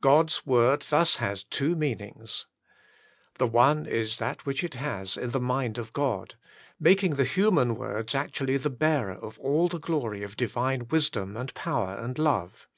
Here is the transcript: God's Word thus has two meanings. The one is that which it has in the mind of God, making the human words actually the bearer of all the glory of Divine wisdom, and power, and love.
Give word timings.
God's 0.00 0.46
Word 0.46 0.80
thus 0.88 1.16
has 1.16 1.44
two 1.44 1.76
meanings. 1.76 2.46
The 3.36 3.46
one 3.46 3.84
is 3.84 4.16
that 4.16 4.46
which 4.46 4.64
it 4.64 4.72
has 4.76 5.18
in 5.18 5.32
the 5.32 5.38
mind 5.38 5.76
of 5.76 5.92
God, 5.92 6.36
making 6.78 7.16
the 7.16 7.24
human 7.26 7.74
words 7.74 8.14
actually 8.14 8.56
the 8.56 8.70
bearer 8.70 9.12
of 9.12 9.38
all 9.38 9.68
the 9.68 9.78
glory 9.78 10.22
of 10.22 10.34
Divine 10.34 10.88
wisdom, 10.88 11.36
and 11.36 11.52
power, 11.52 11.92
and 11.98 12.18
love. 12.18 12.68